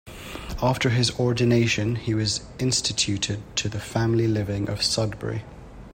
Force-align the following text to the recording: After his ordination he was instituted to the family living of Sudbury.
After 0.63 0.89
his 0.89 1.11
ordination 1.19 1.95
he 1.95 2.15
was 2.15 2.41
instituted 2.57 3.43
to 3.57 3.69
the 3.69 3.79
family 3.79 4.27
living 4.27 4.67
of 4.67 4.81
Sudbury. 4.81 5.43